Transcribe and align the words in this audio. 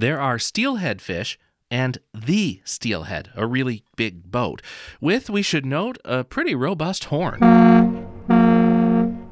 There 0.00 0.18
are 0.18 0.38
steelhead 0.38 1.02
fish 1.02 1.38
and 1.70 1.98
the 2.14 2.62
steelhead, 2.64 3.28
a 3.36 3.46
really 3.46 3.84
big 3.96 4.30
boat, 4.30 4.62
with, 4.98 5.28
we 5.28 5.42
should 5.42 5.66
note, 5.66 5.98
a 6.06 6.24
pretty 6.24 6.54
robust 6.54 7.04
horn. 7.04 7.38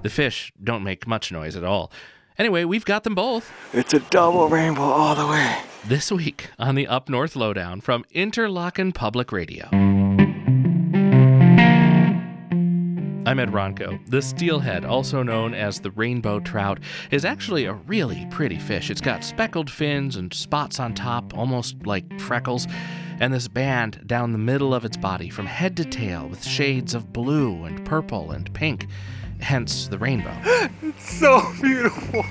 The 0.03 0.11
fish 0.11 0.53
don't 0.63 0.83
make 0.85 1.07
much 1.07 1.33
noise 1.33 1.57
at 1.57 1.65
all. 1.65 1.91
Anyway, 2.37 2.65
we've 2.65 2.85
got 2.85 3.05
them 3.05 3.15
both. 3.15 3.51
It's 3.73 3.95
a 3.95 4.01
double 4.01 4.51
rainbow 4.51 4.83
all 4.83 5.15
the 5.15 5.27
way. 5.27 5.57
This 5.87 6.13
week 6.13 6.51
on 6.59 6.75
the 6.75 6.87
Up 6.87 7.09
North 7.09 7.35
Lowdown 7.35 7.81
from 7.81 8.05
Interlochen 8.15 8.93
Public 8.93 9.33
Radio. 9.33 9.71
I'm 13.29 13.39
Ed 13.39 13.53
Ronco. 13.53 14.01
The 14.09 14.23
steelhead, 14.23 14.87
also 14.87 15.23
known 15.23 15.53
as 15.53 15.81
the 15.81 15.91
rainbow 15.91 16.41
trout, 16.41 16.81
is 17.11 17.27
actually 17.27 17.67
a 17.67 17.75
really 17.75 18.27
pretty 18.31 18.57
fish. 18.57 18.89
It's 18.89 19.03
got 19.03 19.23
speckled 19.23 19.71
fins 19.71 20.17
and 20.17 20.33
spots 20.33 20.81
on 20.81 20.95
top, 20.95 21.37
almost 21.37 21.77
like 21.85 22.19
freckles, 22.19 22.67
and 23.21 23.31
this 23.35 23.47
band 23.47 24.01
down 24.07 24.33
the 24.33 24.39
middle 24.39 24.73
of 24.73 24.87
its 24.87 24.97
body 24.97 25.29
from 25.29 25.45
head 25.45 25.77
to 25.77 25.85
tail 25.85 26.27
with 26.27 26.43
shades 26.43 26.95
of 26.95 27.13
blue 27.13 27.65
and 27.65 27.85
purple 27.85 28.31
and 28.31 28.51
pink 28.55 28.87
hence 29.41 29.89
the 29.89 29.99
rainbow. 29.99 30.35
it's 30.83 31.19
so 31.19 31.53
beautiful. 31.61 32.25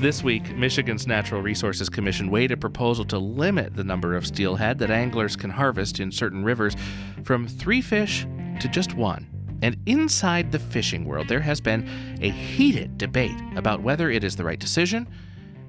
This 0.00 0.24
week, 0.24 0.56
Michigan's 0.56 1.06
Natural 1.06 1.40
Resources 1.40 1.88
Commission 1.88 2.28
weighed 2.28 2.50
a 2.50 2.56
proposal 2.56 3.04
to 3.04 3.18
limit 3.20 3.76
the 3.76 3.84
number 3.84 4.16
of 4.16 4.26
steelhead 4.26 4.80
that 4.80 4.90
anglers 4.90 5.36
can 5.36 5.50
harvest 5.50 6.00
in 6.00 6.10
certain 6.10 6.42
rivers 6.42 6.74
from 7.22 7.46
three 7.46 7.80
fish 7.80 8.26
to 8.58 8.66
just 8.66 8.94
one. 8.94 9.28
And 9.62 9.76
inside 9.86 10.52
the 10.52 10.58
fishing 10.58 11.04
world, 11.04 11.28
there 11.28 11.40
has 11.40 11.60
been 11.60 11.88
a 12.20 12.30
heated 12.30 12.98
debate 12.98 13.36
about 13.56 13.82
whether 13.82 14.10
it 14.10 14.24
is 14.24 14.36
the 14.36 14.44
right 14.44 14.58
decision 14.58 15.08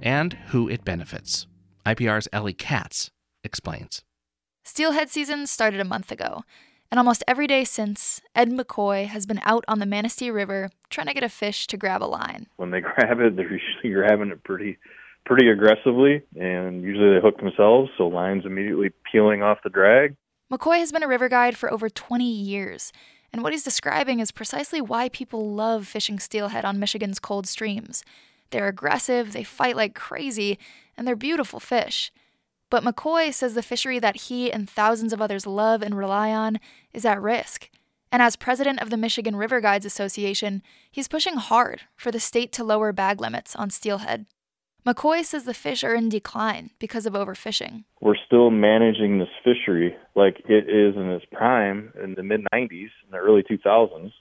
and 0.01 0.33
who 0.47 0.69
it 0.69 0.85
benefits. 0.85 1.47
IPR's 1.85 2.27
Ellie 2.31 2.53
Katz 2.53 3.11
explains. 3.43 4.03
Steelhead 4.63 5.09
season 5.09 5.47
started 5.47 5.79
a 5.79 5.85
month 5.85 6.11
ago, 6.11 6.43
and 6.91 6.99
almost 6.99 7.23
every 7.27 7.47
day 7.47 7.63
since, 7.63 8.21
Ed 8.35 8.49
McCoy 8.49 9.07
has 9.07 9.25
been 9.25 9.41
out 9.43 9.65
on 9.67 9.79
the 9.79 9.85
Manistee 9.85 10.29
River 10.29 10.69
trying 10.89 11.07
to 11.07 11.13
get 11.13 11.23
a 11.23 11.29
fish 11.29 11.67
to 11.67 11.77
grab 11.77 12.03
a 12.03 12.05
line. 12.05 12.47
When 12.57 12.71
they 12.71 12.81
grab 12.81 13.19
it, 13.19 13.35
they're 13.35 13.51
usually 13.51 13.93
grabbing 13.93 14.29
it 14.29 14.43
pretty 14.43 14.77
pretty 15.25 15.49
aggressively, 15.49 16.23
and 16.35 16.81
usually 16.81 17.13
they 17.13 17.21
hook 17.21 17.37
themselves, 17.37 17.91
so 17.95 18.07
lines 18.07 18.43
immediately 18.43 18.89
peeling 19.11 19.43
off 19.43 19.59
the 19.63 19.69
drag. 19.69 20.15
McCoy 20.51 20.79
has 20.79 20.91
been 20.91 21.03
a 21.03 21.07
river 21.07 21.29
guide 21.29 21.55
for 21.55 21.71
over 21.71 21.89
20 21.89 22.25
years, 22.25 22.91
and 23.33 23.43
what 23.43 23.53
he's 23.53 23.63
describing 23.63 24.19
is 24.19 24.31
precisely 24.31 24.81
why 24.81 25.09
people 25.09 25.53
love 25.53 25.87
fishing 25.87 26.19
steelhead 26.19 26.65
on 26.65 26.79
Michigan's 26.79 27.19
cold 27.19 27.47
streams. 27.47 28.03
They're 28.49 28.67
aggressive, 28.67 29.31
they 29.31 29.43
fight 29.43 29.75
like 29.75 29.95
crazy, 29.95 30.59
and 30.97 31.07
they're 31.07 31.15
beautiful 31.15 31.59
fish. 31.59 32.11
But 32.69 32.83
McCoy 32.83 33.33
says 33.33 33.53
the 33.53 33.63
fishery 33.63 33.99
that 33.99 34.15
he 34.15 34.51
and 34.51 34.69
thousands 34.69 35.13
of 35.13 35.21
others 35.21 35.47
love 35.47 35.81
and 35.81 35.97
rely 35.97 36.31
on 36.31 36.59
is 36.93 37.05
at 37.05 37.21
risk. 37.21 37.69
And 38.11 38.21
as 38.21 38.35
president 38.35 38.81
of 38.81 38.89
the 38.89 38.97
Michigan 38.97 39.37
River 39.37 39.61
Guides 39.61 39.85
Association, 39.85 40.61
he's 40.91 41.07
pushing 41.07 41.35
hard 41.35 41.81
for 41.95 42.11
the 42.11 42.19
state 42.19 42.51
to 42.53 42.63
lower 42.63 42.91
bag 42.91 43.21
limits 43.21 43.55
on 43.55 43.69
steelhead. 43.69 44.25
McCoy 44.85 45.23
says 45.23 45.43
the 45.43 45.53
fish 45.53 45.83
are 45.83 45.93
in 45.93 46.09
decline 46.09 46.71
because 46.79 47.05
of 47.05 47.13
overfishing. 47.13 47.83
We're 47.99 48.15
still 48.25 48.49
managing 48.49 49.19
this 49.19 49.29
fishery 49.43 49.95
like 50.15 50.41
it 50.49 50.69
is 50.69 50.95
in 50.95 51.09
its 51.11 51.25
prime 51.31 51.93
in 52.03 52.15
the 52.15 52.23
mid 52.23 52.41
90s, 52.51 52.71
in 52.71 53.11
the 53.11 53.17
early 53.17 53.43
2000s. 53.43 54.11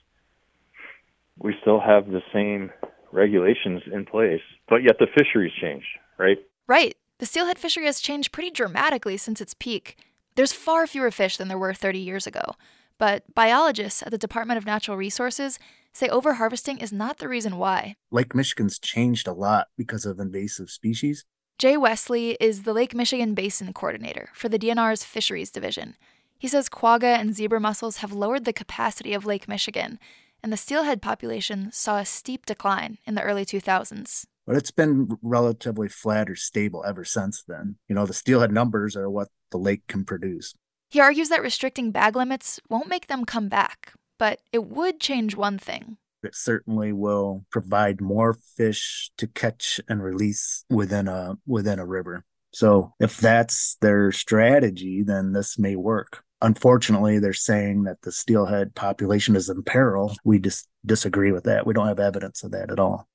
We 1.39 1.55
still 1.61 1.79
have 1.79 2.07
the 2.07 2.21
same 2.31 2.69
regulations 3.11 3.81
in 3.91 4.05
place, 4.05 4.41
but 4.69 4.83
yet 4.83 4.97
the 4.99 5.07
fishery's 5.17 5.53
changed, 5.59 5.87
right? 6.17 6.37
Right. 6.67 6.95
The 7.17 7.25
steelhead 7.25 7.57
fishery 7.57 7.85
has 7.85 7.99
changed 7.99 8.31
pretty 8.31 8.51
dramatically 8.51 9.17
since 9.17 9.41
its 9.41 9.55
peak. 9.55 9.97
There's 10.35 10.53
far 10.53 10.85
fewer 10.85 11.11
fish 11.11 11.37
than 11.37 11.47
there 11.47 11.57
were 11.57 11.73
30 11.73 11.99
years 11.99 12.27
ago, 12.27 12.55
but 12.99 13.23
biologists 13.33 14.03
at 14.03 14.11
the 14.11 14.17
Department 14.17 14.59
of 14.59 14.65
Natural 14.65 14.95
Resources 14.95 15.57
say 15.93 16.07
overharvesting 16.07 16.81
is 16.81 16.93
not 16.93 17.17
the 17.17 17.27
reason 17.27 17.57
why. 17.57 17.95
Lake 18.11 18.35
Michigan's 18.35 18.79
changed 18.79 19.27
a 19.27 19.33
lot 19.33 19.67
because 19.77 20.05
of 20.05 20.19
invasive 20.19 20.69
species. 20.69 21.25
Jay 21.57 21.77
Wesley 21.77 22.37
is 22.39 22.63
the 22.63 22.73
Lake 22.73 22.95
Michigan 22.95 23.33
Basin 23.35 23.71
Coordinator 23.71 24.29
for 24.33 24.49
the 24.49 24.57
DNR's 24.57 25.03
Fisheries 25.03 25.51
Division. 25.51 25.95
He 26.39 26.47
says 26.47 26.69
quagga 26.69 27.19
and 27.19 27.35
zebra 27.35 27.59
mussels 27.59 27.97
have 27.97 28.11
lowered 28.11 28.45
the 28.45 28.53
capacity 28.53 29.13
of 29.13 29.27
Lake 29.27 29.47
Michigan, 29.47 29.99
and 30.41 30.51
the 30.51 30.57
steelhead 30.57 31.01
population 31.01 31.71
saw 31.71 31.97
a 31.97 32.05
steep 32.05 32.47
decline 32.47 32.97
in 33.05 33.13
the 33.13 33.21
early 33.21 33.45
2000s. 33.45 34.25
But 34.47 34.55
it's 34.55 34.71
been 34.71 35.17
relatively 35.21 35.87
flat 35.87 36.29
or 36.29 36.35
stable 36.35 36.83
ever 36.83 37.05
since 37.05 37.43
then. 37.47 37.75
You 37.87 37.93
know, 37.93 38.07
the 38.07 38.13
steelhead 38.13 38.51
numbers 38.51 38.95
are 38.95 39.09
what 39.09 39.27
the 39.51 39.59
lake 39.59 39.83
can 39.87 40.03
produce. 40.03 40.55
He 40.89 40.99
argues 40.99 41.29
that 41.29 41.43
restricting 41.43 41.91
bag 41.91 42.15
limits 42.15 42.59
won't 42.69 42.89
make 42.89 43.07
them 43.07 43.23
come 43.23 43.47
back, 43.47 43.93
but 44.21 44.39
it 44.51 44.65
would 44.65 44.99
change 44.99 45.35
one 45.35 45.57
thing. 45.57 45.97
It 46.21 46.35
certainly 46.35 46.93
will 46.93 47.43
provide 47.49 47.99
more 47.99 48.33
fish 48.33 49.09
to 49.17 49.25
catch 49.25 49.81
and 49.89 50.03
release 50.03 50.63
within 50.69 51.07
a 51.07 51.39
within 51.47 51.79
a 51.79 51.87
river. 51.87 52.23
So 52.53 52.93
if 52.99 53.17
that's 53.17 53.77
their 53.81 54.11
strategy, 54.11 55.01
then 55.01 55.33
this 55.33 55.57
may 55.57 55.75
work. 55.75 56.23
Unfortunately, 56.39 57.17
they're 57.17 57.33
saying 57.33 57.81
that 57.85 58.03
the 58.03 58.11
steelhead 58.11 58.75
population 58.75 59.35
is 59.35 59.49
in 59.49 59.63
peril. 59.63 60.15
We 60.23 60.37
just 60.37 60.69
disagree 60.85 61.31
with 61.31 61.45
that. 61.45 61.65
We 61.65 61.73
don't 61.73 61.87
have 61.87 61.99
evidence 61.99 62.43
of 62.43 62.51
that 62.51 62.69
at 62.69 62.79
all. 62.79 63.07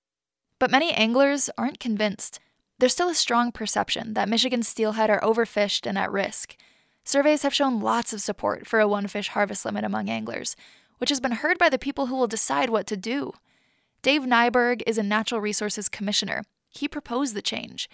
But 0.58 0.72
many 0.72 0.90
anglers 0.90 1.48
aren't 1.56 1.78
convinced. 1.78 2.40
There's 2.80 2.94
still 2.94 3.10
a 3.10 3.14
strong 3.14 3.52
perception 3.52 4.14
that 4.14 4.28
Michigan 4.28 4.64
steelhead 4.64 5.10
are 5.10 5.20
overfished 5.20 5.86
and 5.86 5.96
at 5.96 6.10
risk. 6.10 6.56
Surveys 7.04 7.42
have 7.42 7.54
shown 7.54 7.78
lots 7.78 8.12
of 8.12 8.20
support 8.20 8.66
for 8.66 8.80
a 8.80 8.88
one 8.88 9.06
fish 9.06 9.28
harvest 9.28 9.64
limit 9.64 9.84
among 9.84 10.10
anglers, 10.10 10.56
which 10.98 11.10
has 11.10 11.20
been 11.20 11.32
heard 11.32 11.58
by 11.58 11.68
the 11.68 11.78
people 11.78 12.06
who 12.06 12.16
will 12.16 12.26
decide 12.26 12.70
what 12.70 12.86
to 12.86 12.96
do. 12.96 13.32
Dave 14.02 14.22
Nyberg 14.22 14.82
is 14.86 14.98
a 14.98 15.02
natural 15.02 15.40
resources 15.40 15.88
commissioner. 15.88 16.42
He 16.68 16.88
proposed 16.88 17.34
the 17.34 17.42
change. 17.42 17.88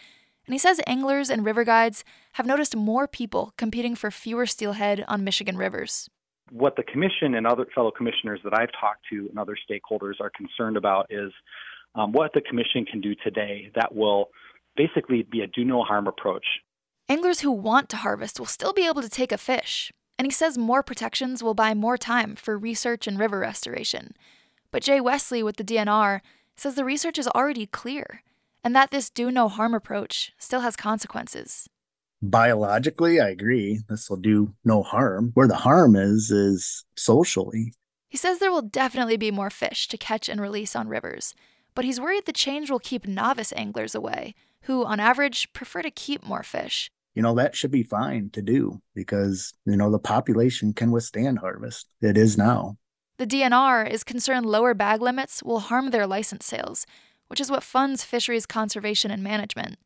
And 0.46 0.54
he 0.54 0.58
says 0.58 0.80
anglers 0.86 1.30
and 1.30 1.44
river 1.44 1.64
guides 1.64 2.04
have 2.32 2.46
noticed 2.46 2.74
more 2.74 3.06
people 3.06 3.54
competing 3.56 3.94
for 3.94 4.10
fewer 4.10 4.46
steelhead 4.46 5.04
on 5.06 5.24
Michigan 5.24 5.56
rivers. 5.56 6.08
What 6.50 6.76
the 6.76 6.82
commission 6.82 7.34
and 7.34 7.46
other 7.46 7.66
fellow 7.74 7.90
commissioners 7.90 8.40
that 8.44 8.52
I've 8.52 8.72
talked 8.78 9.04
to 9.10 9.28
and 9.28 9.38
other 9.38 9.56
stakeholders 9.56 10.20
are 10.20 10.30
concerned 10.30 10.76
about 10.76 11.06
is 11.10 11.32
um, 11.94 12.12
what 12.12 12.32
the 12.34 12.40
commission 12.40 12.84
can 12.84 13.00
do 13.00 13.14
today 13.14 13.70
that 13.74 13.94
will 13.94 14.30
basically 14.76 15.22
be 15.22 15.42
a 15.42 15.46
do 15.46 15.64
no 15.64 15.82
harm 15.82 16.06
approach. 16.06 16.44
Anglers 17.08 17.40
who 17.40 17.50
want 17.50 17.88
to 17.90 17.96
harvest 17.98 18.38
will 18.38 18.46
still 18.46 18.72
be 18.72 18.86
able 18.86 19.02
to 19.02 19.08
take 19.08 19.32
a 19.32 19.38
fish, 19.38 19.92
and 20.22 20.28
he 20.28 20.32
says 20.32 20.56
more 20.56 20.84
protections 20.84 21.42
will 21.42 21.52
buy 21.52 21.74
more 21.74 21.98
time 21.98 22.36
for 22.36 22.56
research 22.56 23.08
and 23.08 23.18
river 23.18 23.40
restoration. 23.40 24.14
But 24.70 24.84
Jay 24.84 25.00
Wesley 25.00 25.42
with 25.42 25.56
the 25.56 25.64
DNR 25.64 26.20
says 26.54 26.76
the 26.76 26.84
research 26.84 27.18
is 27.18 27.26
already 27.26 27.66
clear, 27.66 28.22
and 28.62 28.72
that 28.76 28.92
this 28.92 29.10
do 29.10 29.32
no 29.32 29.48
harm 29.48 29.74
approach 29.74 30.32
still 30.38 30.60
has 30.60 30.76
consequences. 30.76 31.68
Biologically, 32.22 33.20
I 33.20 33.30
agree. 33.30 33.80
This 33.88 34.08
will 34.08 34.16
do 34.16 34.54
no 34.64 34.84
harm. 34.84 35.32
Where 35.34 35.48
the 35.48 35.56
harm 35.56 35.96
is, 35.96 36.30
is 36.30 36.84
socially. 36.96 37.74
He 38.08 38.16
says 38.16 38.38
there 38.38 38.52
will 38.52 38.62
definitely 38.62 39.16
be 39.16 39.32
more 39.32 39.50
fish 39.50 39.88
to 39.88 39.98
catch 39.98 40.28
and 40.28 40.40
release 40.40 40.76
on 40.76 40.86
rivers, 40.86 41.34
but 41.74 41.84
he's 41.84 42.00
worried 42.00 42.26
the 42.26 42.32
change 42.32 42.70
will 42.70 42.78
keep 42.78 43.08
novice 43.08 43.52
anglers 43.56 43.92
away, 43.92 44.36
who, 44.66 44.84
on 44.84 45.00
average, 45.00 45.52
prefer 45.52 45.82
to 45.82 45.90
keep 45.90 46.24
more 46.24 46.44
fish. 46.44 46.92
You 47.14 47.22
know, 47.22 47.34
that 47.34 47.54
should 47.54 47.70
be 47.70 47.82
fine 47.82 48.30
to 48.30 48.42
do 48.42 48.80
because, 48.94 49.54
you 49.66 49.76
know, 49.76 49.90
the 49.90 49.98
population 49.98 50.72
can 50.72 50.90
withstand 50.90 51.40
harvest. 51.40 51.94
It 52.00 52.16
is 52.16 52.38
now. 52.38 52.78
The 53.18 53.26
DNR 53.26 53.88
is 53.88 54.02
concerned 54.02 54.46
lower 54.46 54.74
bag 54.74 55.02
limits 55.02 55.42
will 55.42 55.60
harm 55.60 55.90
their 55.90 56.06
license 56.06 56.46
sales, 56.46 56.86
which 57.28 57.40
is 57.40 57.50
what 57.50 57.62
funds 57.62 58.02
fisheries 58.02 58.46
conservation 58.46 59.10
and 59.10 59.22
management. 59.22 59.78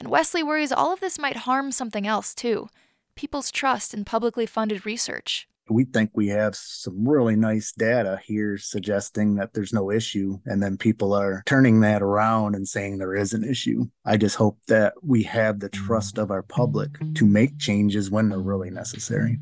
And 0.00 0.10
Wesley 0.10 0.42
worries 0.42 0.72
all 0.72 0.92
of 0.92 1.00
this 1.00 1.18
might 1.18 1.38
harm 1.38 1.70
something 1.70 2.06
else, 2.06 2.34
too 2.34 2.68
people's 3.14 3.50
trust 3.50 3.94
in 3.94 4.04
publicly 4.04 4.46
funded 4.46 4.84
research 4.84 5.46
we 5.68 5.84
think 5.84 6.10
we 6.14 6.28
have 6.28 6.54
some 6.54 7.08
really 7.08 7.36
nice 7.36 7.72
data 7.72 8.20
here 8.24 8.58
suggesting 8.58 9.36
that 9.36 9.54
there's 9.54 9.72
no 9.72 9.90
issue. 9.90 10.38
And 10.44 10.62
then 10.62 10.76
people 10.76 11.14
are 11.14 11.42
turning 11.46 11.80
that 11.80 12.02
around 12.02 12.54
and 12.54 12.68
saying 12.68 12.98
there 12.98 13.14
is 13.14 13.32
an 13.32 13.44
issue. 13.44 13.86
I 14.04 14.16
just 14.16 14.36
hope 14.36 14.58
that 14.68 14.94
we 15.02 15.22
have 15.24 15.60
the 15.60 15.68
trust 15.68 16.18
of 16.18 16.30
our 16.30 16.42
public 16.42 16.90
to 17.14 17.26
make 17.26 17.58
changes 17.58 18.10
when 18.10 18.28
they're 18.28 18.38
really 18.38 18.70
necessary. 18.70 19.38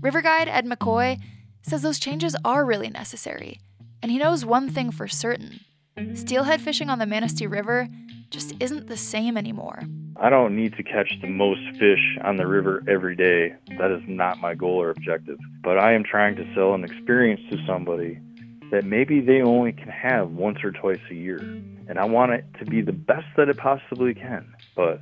River 0.00 0.22
guide 0.22 0.48
Ed 0.48 0.66
McCoy 0.66 1.20
says 1.62 1.82
those 1.82 1.98
changes 1.98 2.36
are 2.44 2.64
really 2.64 2.90
necessary. 2.90 3.60
And 4.02 4.12
he 4.12 4.18
knows 4.18 4.44
one 4.44 4.68
thing 4.68 4.92
for 4.92 5.08
certain 5.08 5.60
steelhead 6.14 6.60
fishing 6.60 6.88
on 6.90 7.00
the 7.00 7.06
Manistee 7.06 7.48
River 7.48 7.88
just 8.30 8.54
isn't 8.60 8.86
the 8.86 8.96
same 8.96 9.36
anymore. 9.36 9.82
I 10.20 10.30
don't 10.30 10.56
need 10.56 10.76
to 10.76 10.82
catch 10.82 11.12
the 11.20 11.28
most 11.28 11.60
fish 11.78 12.18
on 12.22 12.36
the 12.36 12.46
river 12.46 12.82
every 12.88 13.14
day. 13.14 13.54
That 13.78 13.90
is 13.90 14.02
not 14.06 14.38
my 14.38 14.54
goal 14.54 14.80
or 14.80 14.90
objective. 14.90 15.38
But 15.62 15.78
I 15.78 15.92
am 15.92 16.02
trying 16.02 16.36
to 16.36 16.54
sell 16.54 16.74
an 16.74 16.84
experience 16.84 17.40
to 17.50 17.64
somebody 17.66 18.18
that 18.70 18.84
maybe 18.84 19.20
they 19.20 19.40
only 19.40 19.72
can 19.72 19.88
have 19.88 20.30
once 20.30 20.58
or 20.62 20.72
twice 20.72 21.00
a 21.10 21.14
year. 21.14 21.38
And 21.88 21.98
I 21.98 22.04
want 22.04 22.32
it 22.32 22.44
to 22.58 22.64
be 22.64 22.82
the 22.82 22.92
best 22.92 23.26
that 23.36 23.48
it 23.48 23.56
possibly 23.56 24.12
can. 24.12 24.52
But 24.76 25.00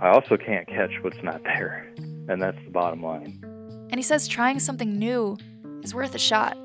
I 0.00 0.08
also 0.08 0.36
can't 0.36 0.66
catch 0.66 0.90
what's 1.02 1.22
not 1.22 1.42
there. 1.44 1.88
And 2.28 2.42
that's 2.42 2.58
the 2.64 2.70
bottom 2.70 3.02
line. 3.02 3.40
And 3.90 3.94
he 3.94 4.02
says 4.02 4.26
trying 4.26 4.58
something 4.58 4.98
new 4.98 5.38
is 5.82 5.94
worth 5.94 6.14
a 6.14 6.18
shot. 6.18 6.58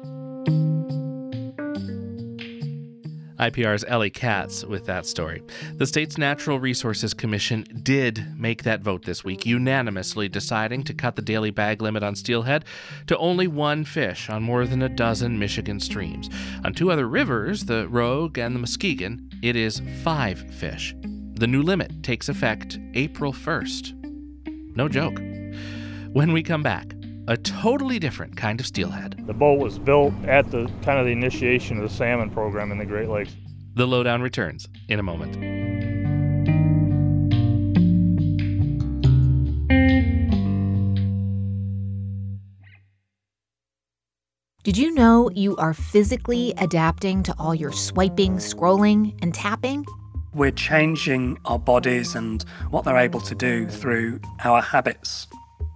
IPR's 3.40 3.86
Ellie 3.88 4.10
Katz 4.10 4.66
with 4.66 4.86
that 4.86 5.06
story. 5.06 5.42
The 5.76 5.88
state's 5.88 6.18
Natural 6.18 6.60
Resources 6.60 7.14
Commission 7.14 7.66
did 7.84 8.38
make 8.38 8.64
that 8.64 8.82
vote 8.82 9.06
this 9.06 9.24
week, 9.24 9.46
unanimously 9.46 10.28
deciding 10.28 10.84
to 10.84 10.94
cut 10.94 11.16
the 11.16 11.22
daily 11.22 11.50
bag 11.50 11.82
limit 11.82 12.04
on 12.04 12.16
steelhead 12.16 12.66
to 13.08 13.18
only 13.18 13.48
one 13.48 13.86
fish 13.86 14.30
on 14.30 14.44
more 14.44 14.66
than 14.66 14.82
a 14.82 14.90
dozen 14.90 15.40
Michigan 15.40 15.80
streams. 15.80 16.30
On 16.66 16.74
two 16.74 16.92
other 16.92 17.08
rivers, 17.08 17.66
the 17.66 17.88
Rogue 17.88 18.38
and 18.38 18.54
the 18.54 18.60
Muskegon, 18.60 19.30
it 19.42 19.56
is 19.56 19.82
five 20.04 20.40
fish. 20.54 20.94
The 21.36 21.48
new 21.48 21.64
limit 21.64 22.04
takes 22.04 22.28
effect 22.28 22.78
April 22.96 23.32
1st. 23.32 24.76
No 24.76 24.90
joke. 24.90 25.20
When 26.12 26.34
we 26.34 26.44
come 26.44 26.64
back, 26.64 26.94
a 27.30 27.38
totally 27.38 28.00
different 28.00 28.36
kind 28.36 28.60
of 28.60 28.66
steelhead. 28.66 29.24
The 29.28 29.36
boat 29.36 29.60
was 29.60 29.78
built 29.78 30.16
at 30.26 30.50
the 30.50 30.66
kind 30.82 31.00
of 31.00 31.06
the 31.06 31.12
initiation 31.12 31.78
of 31.78 31.84
the 31.84 31.96
salmon 31.96 32.32
program 32.32 32.72
in 32.72 32.80
the 32.80 32.86
Great 32.86 33.08
Lakes. 33.08 33.36
The 33.76 33.86
lowdown 33.86 34.24
returns 34.24 34.68
in 34.88 35.00
a 35.00 35.04
moment. 35.04 35.36
Did 44.64 44.78
you 44.78 44.92
know 44.96 45.30
you 45.36 45.56
are 45.58 45.76
physically 45.76 46.56
adapting 46.58 47.22
to 47.24 47.36
all 47.38 47.54
your 47.54 47.72
swiping, 47.72 48.38
scrolling, 48.38 49.18
and 49.22 49.36
tapping? 49.36 49.86
We're 50.34 50.52
changing 50.52 51.38
our 51.46 51.60
bodies 51.60 52.16
and 52.16 52.44
what 52.72 52.86
they're 52.86 52.98
able 52.98 53.22
to 53.22 53.36
do 53.36 53.68
through 53.68 54.20
our 54.44 54.62
habits. 54.62 55.28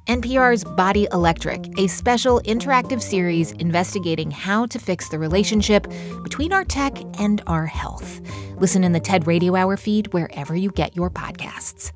NPR's 0.07 0.65
Body 0.65 1.07
Electric, 1.13 1.79
a 1.79 1.87
special 1.87 2.41
interactive 2.41 3.01
series 3.01 3.53
investigating 3.53 4.31
how 4.31 4.65
to 4.65 4.77
fix 4.77 5.07
the 5.07 5.17
relationship 5.17 5.87
between 6.23 6.51
our 6.51 6.65
tech 6.65 6.97
and 7.19 7.41
our 7.47 7.65
health. 7.65 8.19
Listen 8.57 8.83
in 8.83 8.91
the 8.91 8.99
TED 8.99 9.27
Radio 9.27 9.55
Hour 9.55 9.77
feed 9.77 10.11
wherever 10.13 10.55
you 10.55 10.71
get 10.71 10.95
your 10.95 11.09
podcasts. 11.09 11.93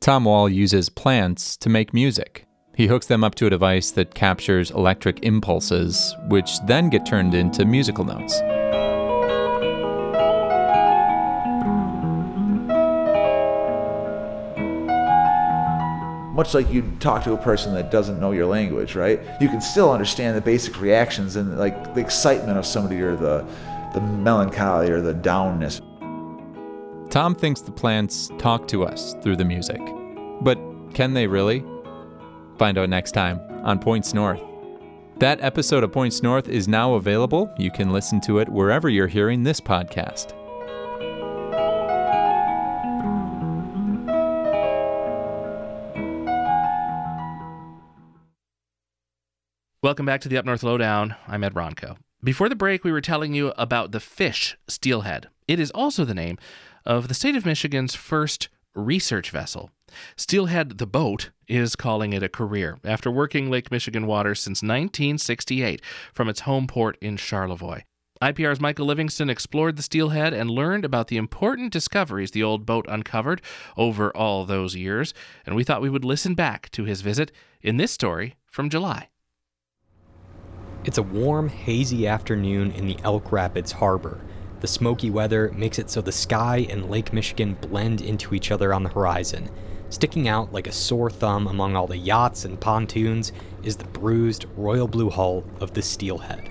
Tom 0.00 0.24
Wall 0.24 0.48
uses 0.48 0.88
plants 0.88 1.56
to 1.58 1.68
make 1.68 1.94
music. 1.94 2.46
He 2.74 2.86
hooks 2.86 3.06
them 3.06 3.22
up 3.22 3.34
to 3.36 3.46
a 3.46 3.50
device 3.50 3.92
that 3.92 4.14
captures 4.14 4.70
electric 4.70 5.24
impulses, 5.24 6.14
which 6.28 6.58
then 6.66 6.90
get 6.90 7.06
turned 7.06 7.34
into 7.34 7.64
musical 7.64 8.04
notes. 8.04 8.40
Much 16.38 16.54
like 16.54 16.72
you 16.72 16.88
talk 17.00 17.24
to 17.24 17.32
a 17.32 17.36
person 17.36 17.74
that 17.74 17.90
doesn't 17.90 18.20
know 18.20 18.30
your 18.30 18.46
language, 18.46 18.94
right? 18.94 19.20
You 19.40 19.48
can 19.48 19.60
still 19.60 19.90
understand 19.90 20.36
the 20.36 20.40
basic 20.40 20.80
reactions 20.80 21.34
and 21.34 21.58
like 21.58 21.94
the 21.94 22.00
excitement 22.00 22.56
of 22.56 22.64
somebody 22.64 23.00
or 23.00 23.16
the 23.16 23.44
the 23.92 24.00
melancholy 24.00 24.88
or 24.88 25.00
the 25.00 25.14
downness. 25.14 25.80
Tom 27.10 27.34
thinks 27.34 27.60
the 27.62 27.72
plants 27.72 28.30
talk 28.38 28.68
to 28.68 28.84
us 28.84 29.16
through 29.20 29.34
the 29.34 29.44
music. 29.44 29.80
But 30.40 30.58
can 30.94 31.12
they 31.12 31.26
really? 31.26 31.64
Find 32.56 32.78
out 32.78 32.88
next 32.88 33.12
time 33.12 33.40
on 33.64 33.80
Points 33.80 34.14
North. 34.14 34.40
That 35.16 35.40
episode 35.40 35.82
of 35.82 35.90
Points 35.90 36.22
North 36.22 36.48
is 36.48 36.68
now 36.68 36.94
available. 36.94 37.52
You 37.58 37.72
can 37.72 37.90
listen 37.90 38.20
to 38.22 38.38
it 38.38 38.48
wherever 38.48 38.88
you're 38.88 39.08
hearing 39.08 39.42
this 39.42 39.60
podcast. 39.60 40.37
Welcome 49.88 50.04
back 50.04 50.20
to 50.20 50.28
the 50.28 50.36
Up 50.36 50.44
North 50.44 50.62
Lowdown. 50.62 51.16
I'm 51.26 51.42
Ed 51.42 51.54
Ronco. 51.54 51.96
Before 52.22 52.50
the 52.50 52.54
break, 52.54 52.84
we 52.84 52.92
were 52.92 53.00
telling 53.00 53.32
you 53.32 53.54
about 53.56 53.90
the 53.90 54.00
fish 54.00 54.54
steelhead. 54.68 55.28
It 55.46 55.58
is 55.58 55.70
also 55.70 56.04
the 56.04 56.12
name 56.12 56.36
of 56.84 57.08
the 57.08 57.14
state 57.14 57.34
of 57.36 57.46
Michigan's 57.46 57.94
first 57.94 58.50
research 58.74 59.30
vessel. 59.30 59.70
Steelhead 60.14 60.76
the 60.76 60.86
boat 60.86 61.30
is 61.48 61.74
calling 61.74 62.12
it 62.12 62.22
a 62.22 62.28
career 62.28 62.78
after 62.84 63.10
working 63.10 63.48
Lake 63.48 63.70
Michigan 63.70 64.06
waters 64.06 64.40
since 64.40 64.58
1968 64.58 65.80
from 66.12 66.28
its 66.28 66.40
home 66.40 66.66
port 66.66 66.98
in 67.00 67.16
Charlevoix. 67.16 67.80
IPR's 68.20 68.60
Michael 68.60 68.84
Livingston 68.84 69.30
explored 69.30 69.76
the 69.76 69.82
steelhead 69.82 70.34
and 70.34 70.50
learned 70.50 70.84
about 70.84 71.08
the 71.08 71.16
important 71.16 71.72
discoveries 71.72 72.32
the 72.32 72.42
old 72.42 72.66
boat 72.66 72.84
uncovered 72.90 73.40
over 73.74 74.14
all 74.14 74.44
those 74.44 74.76
years, 74.76 75.14
and 75.46 75.56
we 75.56 75.64
thought 75.64 75.80
we 75.80 75.88
would 75.88 76.04
listen 76.04 76.34
back 76.34 76.70
to 76.72 76.84
his 76.84 77.00
visit 77.00 77.32
in 77.62 77.78
this 77.78 77.90
story 77.90 78.34
from 78.44 78.68
July. 78.68 79.08
It's 80.88 80.96
a 80.96 81.02
warm, 81.02 81.50
hazy 81.50 82.06
afternoon 82.06 82.70
in 82.70 82.86
the 82.86 82.96
Elk 83.04 83.30
Rapids 83.30 83.72
harbor. 83.72 84.22
The 84.60 84.66
smoky 84.66 85.10
weather 85.10 85.52
makes 85.54 85.78
it 85.78 85.90
so 85.90 86.00
the 86.00 86.10
sky 86.10 86.66
and 86.70 86.88
Lake 86.88 87.12
Michigan 87.12 87.58
blend 87.60 88.00
into 88.00 88.34
each 88.34 88.50
other 88.50 88.72
on 88.72 88.84
the 88.84 88.88
horizon. 88.88 89.50
Sticking 89.90 90.28
out 90.28 90.50
like 90.50 90.66
a 90.66 90.72
sore 90.72 91.10
thumb 91.10 91.46
among 91.46 91.76
all 91.76 91.86
the 91.86 91.98
yachts 91.98 92.46
and 92.46 92.58
pontoons 92.58 93.32
is 93.62 93.76
the 93.76 93.84
bruised 93.84 94.46
royal 94.56 94.88
blue 94.88 95.10
hull 95.10 95.44
of 95.60 95.74
the 95.74 95.82
Steelhead. 95.82 96.50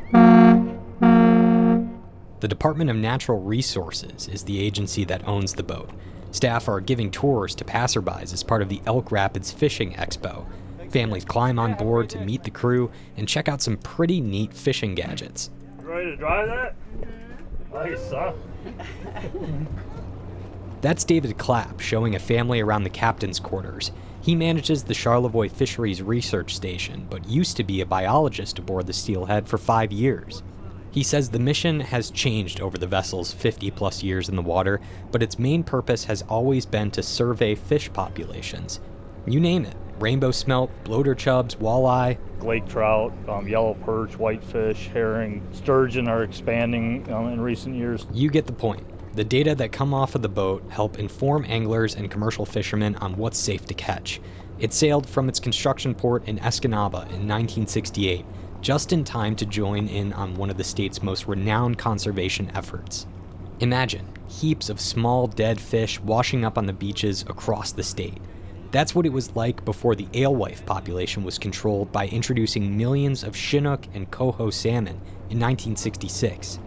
The 2.40 2.48
Department 2.48 2.92
of 2.92 2.96
Natural 2.96 3.42
Resources 3.42 4.28
is 4.28 4.44
the 4.44 4.62
agency 4.62 5.04
that 5.06 5.28
owns 5.28 5.56
the 5.56 5.64
boat. 5.64 5.90
Staff 6.30 6.70
are 6.70 6.80
giving 6.80 7.10
tours 7.10 7.56
to 7.56 7.66
passerbys 7.66 8.34
as 8.34 8.44
part 8.44 8.62
of 8.62 8.70
the 8.70 8.84
Elk 8.86 9.12
Rapids 9.12 9.52
Fishing 9.52 9.94
Expo, 9.94 10.46
Families 10.98 11.26
climb 11.26 11.60
on 11.60 11.76
board 11.76 12.10
to 12.10 12.20
meet 12.26 12.42
the 12.42 12.50
crew 12.50 12.90
and 13.18 13.28
check 13.28 13.48
out 13.48 13.62
some 13.62 13.78
pretty 13.78 14.20
neat 14.20 14.52
fishing 14.52 14.96
gadgets. 14.96 15.52
You 15.80 15.88
ready 15.88 16.10
to 16.10 16.18
dry 16.18 16.44
that? 16.44 16.76
Nice, 17.72 18.10
huh? 18.10 18.34
That's 20.82 21.04
David 21.04 21.38
Clapp 21.38 21.82
showing 21.82 22.16
a 22.16 22.20
family 22.20 22.62
around 22.62 22.82
the 22.82 22.90
captain's 22.90 23.40
quarters. 23.40 23.92
He 24.22 24.34
manages 24.34 24.84
the 24.84 24.96
Charlevoix 24.96 25.50
Fisheries 25.50 26.02
Research 26.02 26.56
Station, 26.56 27.06
but 27.12 27.30
used 27.30 27.58
to 27.58 27.64
be 27.64 27.82
a 27.82 27.86
biologist 27.86 28.58
aboard 28.58 28.88
the 28.88 28.94
Steelhead 28.94 29.48
for 29.48 29.60
five 29.60 29.92
years. 29.92 30.42
He 30.90 31.04
says 31.04 31.30
the 31.30 31.38
mission 31.38 31.80
has 31.80 32.10
changed 32.10 32.60
over 32.60 32.80
the 32.80 32.88
vessel's 32.88 33.32
50 33.32 33.70
plus 33.70 34.02
years 34.02 34.30
in 34.30 34.36
the 34.36 34.42
water, 34.42 34.82
but 35.12 35.22
its 35.22 35.38
main 35.38 35.64
purpose 35.64 36.06
has 36.06 36.24
always 36.24 36.66
been 36.66 36.90
to 36.90 37.04
survey 37.04 37.54
fish 37.54 37.94
populations. 37.94 38.80
You 39.28 39.40
name 39.40 39.64
it 39.64 39.76
rainbow 40.00 40.32
smelt, 40.32 40.72
bloater 40.84 41.16
chubs, 41.16 41.56
walleye, 41.56 42.18
lake 42.42 42.68
trout, 42.68 43.14
um, 43.28 43.48
yellow 43.48 43.74
perch, 43.84 44.18
whitefish, 44.18 44.88
herring, 44.88 45.46
sturgeon 45.52 46.08
are 46.08 46.24
expanding 46.24 47.12
um, 47.12 47.28
in 47.28 47.42
recent 47.42 47.76
years. 47.76 48.06
You 48.14 48.30
get 48.30 48.46
the 48.46 48.54
point. 48.54 48.86
The 49.16 49.24
data 49.24 49.56
that 49.56 49.72
come 49.72 49.94
off 49.94 50.14
of 50.14 50.22
the 50.22 50.30
boat 50.30 50.64
help 50.70 51.00
inform 51.00 51.46
anglers 51.48 51.96
and 51.96 52.12
commercial 52.12 52.46
fishermen 52.46 52.96
on 52.98 53.18
what's 53.18 53.40
safe 53.40 53.66
to 53.66 53.74
catch. 53.74 54.22
It 54.60 54.74
sailed 54.74 55.08
from 55.08 55.30
its 55.30 55.40
construction 55.40 55.96
port 55.96 56.28
in 56.28 56.38
Escanaba 56.40 57.02
in 57.10 57.28
1968, 57.28 58.26
just 58.62 58.94
in 58.94 59.04
time 59.04 59.36
to 59.38 59.46
join 59.46 59.88
in 59.88 60.14
on 60.14 60.36
one 60.36 60.50
of 60.50 60.58
the 60.58 60.64
state's 60.64 61.02
most 61.02 61.28
renowned 61.28 61.78
conservation 61.78 62.52
efforts. 62.54 63.08
Imagine 63.60 64.08
heaps 64.28 64.70
of 64.70 64.80
small 64.80 65.26
dead 65.26 65.60
fish 65.60 66.00
washing 66.02 66.46
up 66.46 66.58
on 66.58 66.66
the 66.66 66.74
beaches 66.74 67.24
across 67.24 67.72
the 67.72 67.84
state. 67.84 68.22
That's 68.72 68.94
what 68.94 69.06
it 69.06 69.14
was 69.14 69.34
like 69.36 69.64
before 69.64 69.96
the 69.96 70.08
alewife 70.14 70.66
population 70.66 71.24
was 71.24 71.38
controlled 71.38 71.92
by 71.92 72.08
introducing 72.08 72.76
millions 72.78 73.24
of 73.24 73.36
Chinook 73.36 73.86
and 73.94 74.12
coho 74.12 74.50
salmon 74.50 74.96
in 75.30 75.40
1966. 75.40 76.60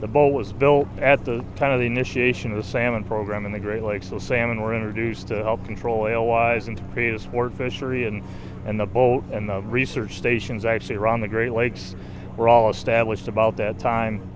The 0.00 0.06
boat 0.06 0.34
was 0.34 0.52
built 0.52 0.86
at 0.98 1.24
the 1.24 1.42
kind 1.56 1.72
of 1.72 1.80
the 1.80 1.86
initiation 1.86 2.50
of 2.50 2.58
the 2.58 2.62
salmon 2.62 3.04
program 3.04 3.46
in 3.46 3.52
the 3.52 3.58
Great 3.58 3.82
Lakes. 3.82 4.10
So 4.10 4.18
salmon 4.18 4.60
were 4.60 4.74
introduced 4.74 5.28
to 5.28 5.42
help 5.42 5.64
control 5.64 6.06
alewives 6.06 6.68
and 6.68 6.76
to 6.76 6.82
create 6.92 7.14
a 7.14 7.18
sport 7.18 7.54
fishery 7.54 8.04
and, 8.04 8.22
and 8.66 8.78
the 8.78 8.84
boat 8.84 9.24
and 9.32 9.48
the 9.48 9.62
research 9.62 10.18
stations 10.18 10.66
actually 10.66 10.96
around 10.96 11.22
the 11.22 11.28
Great 11.28 11.52
Lakes 11.52 11.96
were 12.36 12.48
all 12.48 12.68
established 12.68 13.28
about 13.28 13.56
that 13.56 13.78
time. 13.78 14.30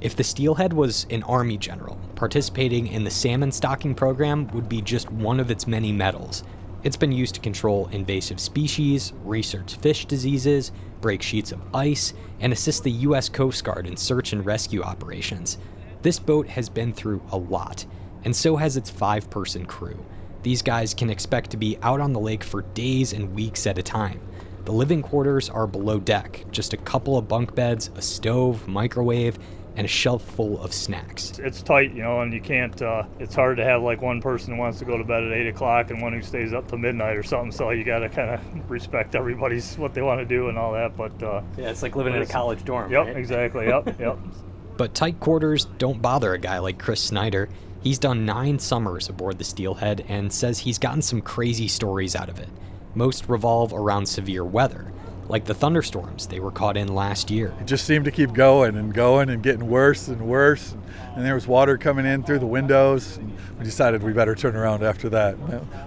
If 0.00 0.16
the 0.16 0.24
steelhead 0.24 0.72
was 0.72 1.06
an 1.10 1.22
army 1.22 1.56
general, 1.56 1.96
participating 2.16 2.88
in 2.88 3.04
the 3.04 3.10
salmon 3.10 3.52
stocking 3.52 3.94
program 3.94 4.48
would 4.48 4.68
be 4.68 4.82
just 4.82 5.08
one 5.12 5.38
of 5.38 5.52
its 5.52 5.68
many 5.68 5.92
medals. 5.92 6.42
It's 6.84 6.96
been 6.96 7.12
used 7.12 7.34
to 7.36 7.40
control 7.40 7.88
invasive 7.92 8.38
species, 8.38 9.14
research 9.24 9.76
fish 9.76 10.04
diseases, 10.04 10.70
break 11.00 11.22
sheets 11.22 11.50
of 11.50 11.62
ice, 11.74 12.12
and 12.40 12.52
assist 12.52 12.84
the 12.84 12.90
U.S. 12.90 13.30
Coast 13.30 13.64
Guard 13.64 13.86
in 13.86 13.96
search 13.96 14.34
and 14.34 14.44
rescue 14.44 14.82
operations. 14.82 15.56
This 16.02 16.18
boat 16.18 16.46
has 16.46 16.68
been 16.68 16.92
through 16.92 17.22
a 17.32 17.38
lot, 17.38 17.86
and 18.24 18.36
so 18.36 18.56
has 18.56 18.76
its 18.76 18.90
five 18.90 19.30
person 19.30 19.64
crew. 19.64 19.98
These 20.42 20.60
guys 20.60 20.92
can 20.92 21.08
expect 21.08 21.48
to 21.52 21.56
be 21.56 21.78
out 21.80 22.02
on 22.02 22.12
the 22.12 22.20
lake 22.20 22.44
for 22.44 22.60
days 22.60 23.14
and 23.14 23.34
weeks 23.34 23.66
at 23.66 23.78
a 23.78 23.82
time. 23.82 24.20
The 24.66 24.72
living 24.72 25.00
quarters 25.00 25.48
are 25.48 25.66
below 25.66 25.98
deck, 25.98 26.44
just 26.50 26.74
a 26.74 26.78
couple 26.78 27.16
of 27.16 27.28
bunk 27.28 27.54
beds, 27.54 27.90
a 27.94 28.02
stove, 28.02 28.68
microwave, 28.68 29.38
and 29.76 29.84
a 29.84 29.88
shelf 29.88 30.22
full 30.22 30.62
of 30.62 30.72
snacks. 30.72 31.38
It's 31.38 31.62
tight, 31.62 31.92
you 31.92 32.02
know, 32.02 32.20
and 32.20 32.32
you 32.32 32.40
can't, 32.40 32.80
uh, 32.80 33.04
it's 33.18 33.34
hard 33.34 33.56
to 33.56 33.64
have 33.64 33.82
like 33.82 34.00
one 34.02 34.20
person 34.20 34.54
who 34.54 34.60
wants 34.60 34.78
to 34.78 34.84
go 34.84 34.96
to 34.96 35.04
bed 35.04 35.24
at 35.24 35.32
8 35.32 35.48
o'clock 35.48 35.90
and 35.90 36.00
one 36.00 36.12
who 36.12 36.22
stays 36.22 36.52
up 36.52 36.68
till 36.68 36.78
midnight 36.78 37.16
or 37.16 37.22
something. 37.22 37.50
So 37.50 37.70
you 37.70 37.84
got 37.84 38.00
to 38.00 38.08
kind 38.08 38.30
of 38.30 38.70
respect 38.70 39.14
everybody's 39.14 39.76
what 39.76 39.94
they 39.94 40.02
want 40.02 40.20
to 40.20 40.26
do 40.26 40.48
and 40.48 40.56
all 40.56 40.72
that. 40.72 40.96
But 40.96 41.20
uh, 41.22 41.42
yeah, 41.56 41.70
it's 41.70 41.82
like 41.82 41.96
living 41.96 42.14
in 42.14 42.22
a 42.22 42.26
college 42.26 42.64
dorm. 42.64 42.90
Yep, 42.90 43.06
right? 43.06 43.16
exactly. 43.16 43.66
Yep, 43.66 43.96
yep. 44.00 44.18
But 44.76 44.94
tight 44.94 45.20
quarters 45.20 45.66
don't 45.78 46.00
bother 46.02 46.34
a 46.34 46.38
guy 46.38 46.58
like 46.58 46.78
Chris 46.78 47.00
Snyder. 47.00 47.48
He's 47.82 47.98
done 47.98 48.24
nine 48.24 48.58
summers 48.58 49.08
aboard 49.08 49.38
the 49.38 49.44
Steelhead 49.44 50.04
and 50.08 50.32
says 50.32 50.58
he's 50.58 50.78
gotten 50.78 51.02
some 51.02 51.20
crazy 51.20 51.68
stories 51.68 52.16
out 52.16 52.28
of 52.28 52.38
it. 52.38 52.48
Most 52.94 53.28
revolve 53.28 53.72
around 53.74 54.06
severe 54.06 54.44
weather, 54.44 54.92
like 55.28 55.44
the 55.44 55.54
thunderstorms 55.54 56.26
they 56.26 56.40
were 56.40 56.50
caught 56.50 56.76
in 56.76 56.94
last 56.94 57.30
year. 57.30 57.54
It 57.60 57.66
just 57.66 57.86
seemed 57.86 58.04
to 58.04 58.10
keep 58.10 58.32
going 58.32 58.76
and 58.76 58.92
going 58.92 59.30
and 59.30 59.42
getting 59.42 59.68
worse 59.68 60.08
and 60.08 60.20
worse. 60.22 60.76
And 61.16 61.24
there 61.24 61.34
was 61.34 61.46
water 61.46 61.78
coming 61.78 62.06
in 62.06 62.22
through 62.24 62.40
the 62.40 62.46
windows. 62.46 63.18
We 63.58 63.64
decided 63.64 64.02
we 64.02 64.12
better 64.12 64.34
turn 64.34 64.56
around 64.56 64.82
after 64.82 65.08
that. 65.10 65.36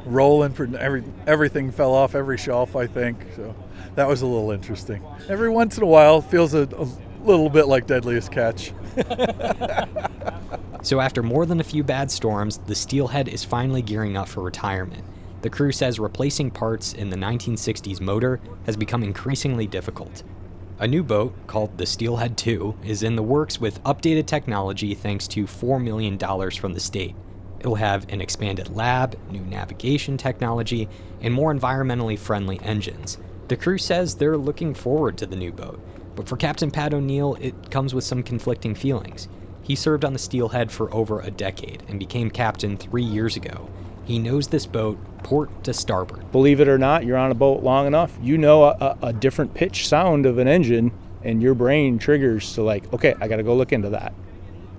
Rolling 0.05 0.53
for 0.53 0.67
every 0.77 1.03
everything 1.25 1.71
fell 1.71 1.93
off 1.93 2.15
every 2.15 2.37
shelf, 2.37 2.75
I 2.75 2.87
think. 2.87 3.19
So 3.35 3.55
that 3.95 4.07
was 4.07 4.21
a 4.21 4.25
little 4.25 4.51
interesting. 4.51 5.03
Every 5.29 5.49
once 5.49 5.77
in 5.77 5.83
a 5.83 5.87
while, 5.87 6.21
feels 6.21 6.53
a, 6.53 6.67
a 6.75 6.87
little 7.23 7.49
bit 7.49 7.67
like 7.67 7.87
Deadliest 7.87 8.31
Catch. 8.31 8.73
so 10.81 10.99
after 10.99 11.21
more 11.21 11.45
than 11.45 11.59
a 11.59 11.63
few 11.63 11.83
bad 11.83 12.09
storms, 12.09 12.57
the 12.59 12.75
Steelhead 12.75 13.27
is 13.27 13.43
finally 13.43 13.81
gearing 13.81 14.17
up 14.17 14.27
for 14.27 14.41
retirement. 14.41 15.03
The 15.47 15.55
crew 15.55 15.71
says 15.71 15.97
replacing 15.97 16.51
parts 16.51 16.91
in 16.91 17.09
the 17.09 17.15
1960s 17.15 18.01
motor 18.01 18.41
has 18.65 18.75
become 18.75 19.01
increasingly 19.01 19.65
difficult. 19.65 20.23
A 20.79 20.85
new 20.89 21.03
boat, 21.03 21.33
called 21.47 21.77
the 21.77 21.85
Steelhead 21.85 22.37
2, 22.37 22.79
is 22.83 23.01
in 23.01 23.15
the 23.15 23.23
works 23.23 23.57
with 23.57 23.81
updated 23.85 24.25
technology 24.25 24.93
thanks 24.93 25.25
to 25.29 25.45
$4 25.45 25.81
million 25.81 26.17
from 26.51 26.73
the 26.73 26.81
state. 26.81 27.15
It'll 27.61 27.75
have 27.75 28.11
an 28.11 28.19
expanded 28.19 28.75
lab, 28.75 29.17
new 29.31 29.39
navigation 29.39 30.17
technology, 30.17 30.89
and 31.21 31.33
more 31.33 31.53
environmentally 31.53 32.19
friendly 32.19 32.59
engines. 32.59 33.17
The 33.47 33.55
crew 33.55 33.77
says 33.77 34.15
they're 34.15 34.35
looking 34.35 34.73
forward 34.73 35.17
to 35.19 35.25
the 35.25 35.37
new 35.37 35.53
boat, 35.53 35.79
but 36.17 36.27
for 36.27 36.35
Captain 36.35 36.71
Pat 36.71 36.93
O'Neill, 36.93 37.35
it 37.35 37.71
comes 37.71 37.95
with 37.95 38.03
some 38.03 38.21
conflicting 38.21 38.75
feelings. 38.75 39.29
He 39.61 39.75
served 39.75 40.03
on 40.03 40.11
the 40.11 40.19
Steelhead 40.19 40.73
for 40.73 40.93
over 40.93 41.21
a 41.21 41.31
decade 41.31 41.83
and 41.87 41.99
became 41.99 42.29
captain 42.29 42.75
three 42.75 43.01
years 43.01 43.37
ago. 43.37 43.69
He 44.07 44.19
knows 44.19 44.47
this 44.47 44.65
boat 44.65 44.97
port 45.21 45.65
to 45.65 45.73
starboard. 45.73 46.31
Believe 46.31 46.61
it 46.61 46.69
or 46.69 46.77
not, 46.77 47.03
you're 47.03 47.17
on 47.17 47.29
a 47.29 47.35
boat 47.35 47.61
long 47.61 47.87
enough, 47.87 48.17
you 48.21 48.37
know 48.37 48.63
a, 48.63 48.97
a 49.01 49.11
different 49.11 49.53
pitch 49.53 49.85
sound 49.85 50.25
of 50.25 50.37
an 50.37 50.47
engine, 50.47 50.93
and 51.23 51.43
your 51.43 51.53
brain 51.53 51.99
triggers 51.99 52.53
to, 52.53 52.61
like, 52.61 52.93
okay, 52.93 53.15
I 53.19 53.27
got 53.27 53.35
to 53.35 53.43
go 53.43 53.53
look 53.53 53.73
into 53.73 53.89
that. 53.89 54.13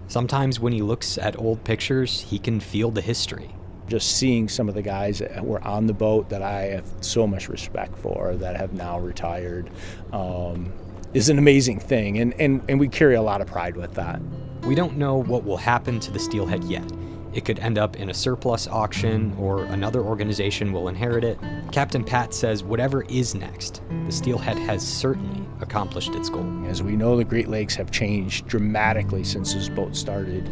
Sometimes 0.06 0.58
when 0.58 0.72
he 0.72 0.80
looks 0.80 1.18
at 1.18 1.38
old 1.38 1.62
pictures, 1.62 2.22
he 2.22 2.38
can 2.38 2.58
feel 2.58 2.90
the 2.90 3.02
history. 3.02 3.54
Just 3.86 4.16
seeing 4.16 4.48
some 4.48 4.66
of 4.66 4.74
the 4.74 4.80
guys 4.80 5.18
that 5.18 5.44
were 5.44 5.62
on 5.62 5.86
the 5.86 5.92
boat 5.92 6.30
that 6.30 6.40
I 6.40 6.62
have 6.62 6.90
so 7.02 7.26
much 7.26 7.50
respect 7.50 7.98
for 7.98 8.34
that 8.36 8.56
have 8.56 8.72
now 8.72 8.98
retired 8.98 9.68
um, 10.10 10.72
is 11.12 11.28
an 11.28 11.36
amazing 11.36 11.80
thing, 11.80 12.18
and, 12.18 12.32
and, 12.40 12.62
and 12.66 12.80
we 12.80 12.88
carry 12.88 13.16
a 13.16 13.22
lot 13.22 13.42
of 13.42 13.46
pride 13.46 13.76
with 13.76 13.92
that. 13.94 14.22
We 14.62 14.74
don't 14.74 14.96
know 14.96 15.16
what 15.16 15.44
will 15.44 15.58
happen 15.58 16.00
to 16.00 16.10
the 16.10 16.18
Steelhead 16.18 16.64
yet. 16.64 16.90
It 17.32 17.44
could 17.44 17.58
end 17.58 17.78
up 17.78 17.96
in 17.96 18.10
a 18.10 18.14
surplus 18.14 18.66
auction 18.66 19.34
or 19.38 19.64
another 19.64 20.00
organization 20.00 20.72
will 20.72 20.88
inherit 20.88 21.24
it. 21.24 21.38
Captain 21.72 22.02
Pat 22.02 22.32
says 22.32 22.64
whatever 22.64 23.02
is 23.02 23.34
next, 23.34 23.82
the 24.06 24.12
Steelhead 24.12 24.58
has 24.58 24.86
certainly 24.86 25.46
accomplished 25.60 26.14
its 26.14 26.28
goal. 26.30 26.66
As 26.66 26.82
we 26.82 26.96
know, 26.96 27.16
the 27.16 27.24
Great 27.24 27.48
Lakes 27.48 27.74
have 27.74 27.90
changed 27.90 28.46
dramatically 28.46 29.24
since 29.24 29.54
this 29.54 29.68
boat 29.68 29.94
started. 29.94 30.50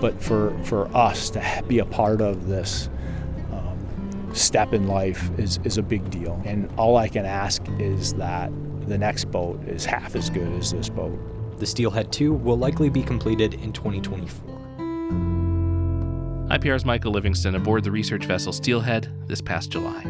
But 0.00 0.22
for, 0.22 0.56
for 0.64 0.88
us 0.96 1.30
to 1.30 1.64
be 1.66 1.80
a 1.80 1.84
part 1.84 2.20
of 2.20 2.46
this 2.46 2.88
um, 3.52 4.30
step 4.32 4.72
in 4.72 4.86
life 4.86 5.30
is, 5.38 5.58
is 5.64 5.78
a 5.78 5.82
big 5.82 6.08
deal. 6.10 6.40
And 6.44 6.70
all 6.76 6.96
I 6.96 7.08
can 7.08 7.26
ask 7.26 7.62
is 7.78 8.14
that 8.14 8.52
the 8.86 8.98
next 8.98 9.26
boat 9.26 9.62
is 9.66 9.84
half 9.84 10.14
as 10.14 10.30
good 10.30 10.52
as 10.54 10.72
this 10.72 10.88
boat. 10.88 11.18
The 11.58 11.66
Steelhead 11.66 12.12
2 12.12 12.32
will 12.32 12.58
likely 12.58 12.90
be 12.90 13.02
completed 13.02 13.54
in 13.54 13.72
2024. 13.72 14.61
IPR's 16.52 16.84
Michael 16.84 17.12
Livingston 17.12 17.54
aboard 17.54 17.82
the 17.82 17.90
research 17.90 18.26
vessel 18.26 18.52
Steelhead 18.52 19.10
this 19.26 19.40
past 19.40 19.70
July. 19.70 20.04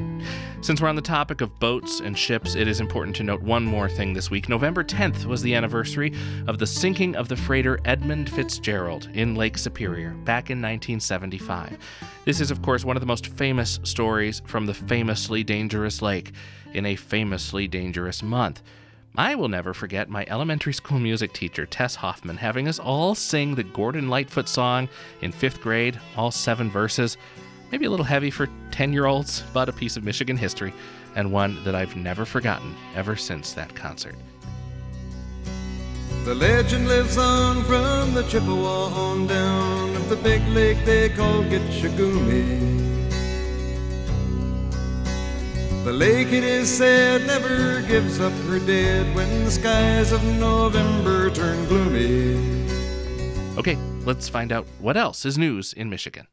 Since 0.60 0.80
we're 0.80 0.88
on 0.88 0.96
the 0.96 1.00
topic 1.00 1.40
of 1.40 1.60
boats 1.60 2.00
and 2.00 2.18
ships, 2.18 2.56
it 2.56 2.66
is 2.66 2.80
important 2.80 3.14
to 3.16 3.22
note 3.22 3.42
one 3.42 3.64
more 3.64 3.88
thing 3.88 4.12
this 4.12 4.28
week. 4.28 4.48
November 4.48 4.82
10th 4.82 5.24
was 5.24 5.40
the 5.42 5.54
anniversary 5.54 6.12
of 6.48 6.58
the 6.58 6.66
sinking 6.66 7.14
of 7.14 7.28
the 7.28 7.36
freighter 7.36 7.78
Edmund 7.84 8.28
Fitzgerald 8.28 9.08
in 9.14 9.36
Lake 9.36 9.56
Superior 9.56 10.14
back 10.24 10.50
in 10.50 10.58
1975. 10.58 11.78
This 12.24 12.40
is, 12.40 12.50
of 12.50 12.60
course, 12.60 12.84
one 12.84 12.96
of 12.96 13.00
the 13.00 13.06
most 13.06 13.28
famous 13.28 13.78
stories 13.84 14.42
from 14.44 14.66
the 14.66 14.74
famously 14.74 15.44
dangerous 15.44 16.02
lake 16.02 16.32
in 16.74 16.86
a 16.86 16.96
famously 16.96 17.68
dangerous 17.68 18.20
month. 18.20 18.62
I 19.16 19.34
will 19.34 19.48
never 19.48 19.74
forget 19.74 20.08
my 20.08 20.24
elementary 20.28 20.72
school 20.72 20.98
music 20.98 21.34
teacher, 21.34 21.66
Tess 21.66 21.96
Hoffman, 21.96 22.38
having 22.38 22.66
us 22.66 22.78
all 22.78 23.14
sing 23.14 23.54
the 23.54 23.62
Gordon 23.62 24.08
Lightfoot 24.08 24.48
song 24.48 24.88
in 25.20 25.32
fifth 25.32 25.60
grade, 25.60 26.00
all 26.16 26.30
seven 26.30 26.70
verses. 26.70 27.18
Maybe 27.70 27.84
a 27.84 27.90
little 27.90 28.06
heavy 28.06 28.30
for 28.30 28.48
10 28.70 28.92
year 28.94 29.04
olds, 29.04 29.44
but 29.52 29.68
a 29.68 29.72
piece 29.72 29.98
of 29.98 30.04
Michigan 30.04 30.38
history, 30.38 30.72
and 31.14 31.30
one 31.30 31.62
that 31.64 31.74
I've 31.74 31.94
never 31.94 32.24
forgotten 32.24 32.74
ever 32.94 33.14
since 33.14 33.52
that 33.52 33.74
concert. 33.74 34.14
The 36.24 36.34
legend 36.34 36.88
lives 36.88 37.18
on 37.18 37.64
from 37.64 38.14
the 38.14 38.22
Chippewa 38.22 38.86
on 38.94 39.26
down 39.26 39.94
of 39.94 40.08
the 40.08 40.16
big 40.16 40.40
lake 40.48 40.82
they 40.86 41.10
call 41.10 41.42
Gitche 41.42 41.94
Gumee. 41.98 42.91
The 45.84 45.92
lake, 45.92 46.28
it 46.28 46.44
is 46.44 46.68
said, 46.68 47.26
never 47.26 47.82
gives 47.82 48.20
up 48.20 48.32
her 48.48 48.60
dead 48.60 49.16
when 49.16 49.44
the 49.44 49.50
skies 49.50 50.12
of 50.12 50.22
November 50.38 51.28
turn 51.30 51.66
gloomy. 51.66 52.36
Okay, 53.58 53.76
let's 54.04 54.28
find 54.28 54.52
out 54.52 54.64
what 54.78 54.96
else 54.96 55.24
is 55.24 55.36
news 55.36 55.72
in 55.72 55.90
Michigan. 55.90 56.28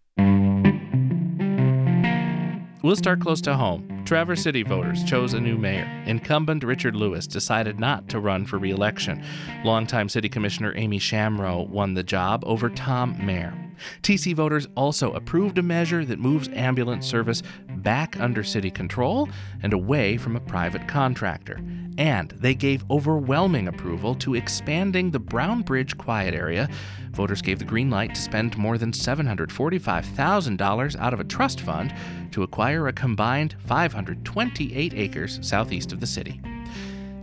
We'll 2.84 2.96
start 2.96 3.22
close 3.22 3.42
to 3.42 3.56
home. 3.56 4.04
Traverse 4.06 4.44
City 4.44 4.62
voters 4.62 5.04
chose 5.04 5.34
a 5.34 5.40
new 5.40 5.58
mayor. 5.58 5.86
Incumbent 6.06 6.64
Richard 6.64 6.96
Lewis 6.96 7.26
decided 7.26 7.80
not 7.80 8.08
to 8.10 8.20
run 8.20 8.46
for 8.46 8.60
re 8.60 8.70
election. 8.70 9.24
Longtime 9.66 10.10
City 10.10 10.30
Commissioner 10.30 10.74
Amy 10.78 11.00
Shamroe 11.00 11.64
won 11.64 11.96
the 11.96 12.04
job 12.04 12.44
over 12.46 12.70
Tom 12.70 13.18
Mayer. 13.26 13.54
TC 14.02 14.34
voters 14.34 14.68
also 14.76 15.14
approved 15.14 15.58
a 15.58 15.64
measure 15.64 16.06
that 16.06 16.20
moves 16.20 16.50
ambulance 16.50 17.08
service 17.08 17.42
back 17.78 18.20
under 18.20 18.44
city 18.44 18.70
control 18.70 19.30
and 19.64 19.74
away 19.74 20.18
from 20.18 20.36
a 20.36 20.42
private 20.42 20.88
contractor. 20.88 21.60
And 21.98 22.32
they 22.32 22.56
gave 22.56 22.90
overwhelming 22.90 23.68
approval 23.68 24.16
to 24.16 24.36
expanding 24.36 25.12
the 25.12 25.20
Brown 25.20 25.62
Bridge 25.62 25.98
quiet 25.98 26.34
area. 26.34 26.70
Voters 27.12 27.42
gave 27.42 27.60
the 27.60 27.66
green 27.66 27.90
light 27.90 28.16
to 28.16 28.22
spend 28.22 28.58
more 28.58 28.78
than 28.78 28.92
$745,000 28.92 31.00
out 31.00 31.14
of 31.14 31.20
a 31.20 31.26
trust 31.26 31.62
fund 31.62 31.94
to 32.32 32.44
acquire 32.44 32.88
a 32.88 32.94
combined 32.94 33.56
528 33.66 34.94
acres 34.94 35.40
southeast 35.42 35.92
of 35.92 36.00
the 36.00 36.08
city. 36.08 36.42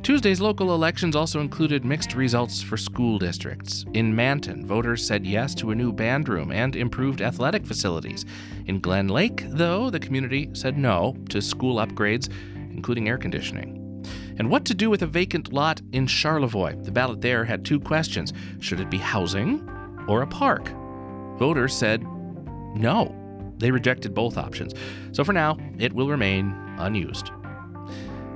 Tuesday's 0.06 0.40
local 0.40 0.72
elections 0.72 1.16
also 1.16 1.40
included 1.40 1.84
mixed 1.84 2.14
results 2.14 2.62
for 2.62 2.76
school 2.76 3.18
districts. 3.18 3.84
In 3.92 4.14
Manton, 4.14 4.64
voters 4.64 5.04
said 5.04 5.26
yes 5.26 5.52
to 5.56 5.72
a 5.72 5.74
new 5.74 5.92
band 5.92 6.28
room 6.28 6.52
and 6.52 6.76
improved 6.76 7.20
athletic 7.20 7.66
facilities. 7.66 8.24
In 8.66 8.78
Glen 8.78 9.08
Lake, 9.08 9.42
though, 9.48 9.90
the 9.90 9.98
community 9.98 10.48
said 10.52 10.78
no 10.78 11.16
to 11.30 11.42
school 11.42 11.84
upgrades, 11.84 12.32
including 12.54 13.08
air 13.08 13.18
conditioning. 13.18 14.04
And 14.38 14.48
what 14.48 14.64
to 14.66 14.74
do 14.74 14.90
with 14.90 15.02
a 15.02 15.08
vacant 15.08 15.52
lot 15.52 15.82
in 15.90 16.06
Charlevoix? 16.06 16.76
The 16.84 16.92
ballot 16.92 17.20
there 17.20 17.44
had 17.44 17.64
two 17.64 17.80
questions 17.80 18.32
should 18.60 18.78
it 18.78 18.88
be 18.88 18.98
housing 18.98 19.68
or 20.06 20.22
a 20.22 20.26
park? 20.28 20.68
Voters 21.36 21.74
said 21.74 22.04
no. 22.76 23.12
They 23.58 23.72
rejected 23.72 24.14
both 24.14 24.38
options. 24.38 24.72
So 25.10 25.24
for 25.24 25.32
now, 25.32 25.58
it 25.80 25.92
will 25.92 26.08
remain 26.08 26.54
unused. 26.78 27.32